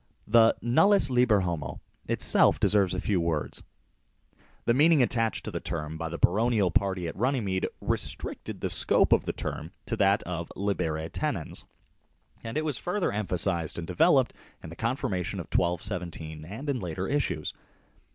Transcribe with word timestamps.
The" 0.25 0.55
nullus 0.63 1.11
liber 1.11 1.41
homo" 1.41 1.79
itself 2.07 2.59
deserves 2.59 2.95
a 2.95 2.99
few 2.99 3.21
words. 3.21 3.61
The 4.65 4.73
meaning 4.73 5.03
attached 5.03 5.45
to 5.45 5.51
the 5.51 5.59
term 5.59 5.95
by 5.99 6.09
the 6.09 6.17
baronial 6.17 6.71
party 6.71 7.07
at 7.07 7.15
Runnymede 7.15 7.67
restricted 7.79 8.61
the 8.61 8.69
scope 8.71 9.13
of 9.13 9.25
the 9.25 9.31
term 9.31 9.69
to 9.85 9.95
that 9.97 10.23
of 10.23 10.51
"libere 10.55 11.07
tenens," 11.09 11.65
and 12.43 12.57
it 12.57 12.65
was 12.65 12.79
further 12.79 13.11
em 13.11 13.27
phasized 13.27 13.77
and 13.77 13.85
developed 13.85 14.33
in 14.63 14.71
the 14.71 14.75
Confirmation 14.75 15.39
of 15.39 15.45
1217 15.53 16.45
and 16.45 16.67
in 16.67 16.79
later 16.79 17.07
issues. 17.07 17.53